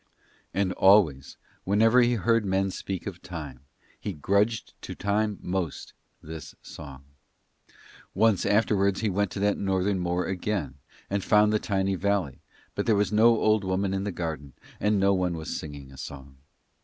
And 0.51 0.73
always, 0.73 1.37
whenever 1.63 2.01
he 2.01 2.13
heard 2.15 2.43
men 2.43 2.71
speak 2.71 3.05
of 3.05 3.21
Time, 3.21 3.59
he 3.99 4.13
grudged 4.13 4.73
to 4.81 4.95
Time 4.95 5.37
most 5.43 5.93
this 6.23 6.55
song. 6.63 7.03
Once 8.15 8.43
afterwards 8.43 9.01
he 9.01 9.11
went 9.11 9.29
to 9.29 9.39
that 9.41 9.59
Northern 9.59 9.99
moor 9.99 10.25
again 10.25 10.73
and 11.07 11.23
found 11.23 11.53
the 11.53 11.59
tiny 11.59 11.93
valley, 11.93 12.39
but 12.73 12.87
there 12.87 12.95
was 12.95 13.11
no 13.11 13.25
old 13.37 13.63
woman 13.63 13.93
in 13.93 14.03
the 14.03 14.11
garden, 14.11 14.53
and 14.79 14.99
no 14.99 15.13
one 15.13 15.35
was 15.37 15.55
singing 15.55 15.91
a 15.91 15.97
song. 15.99 16.35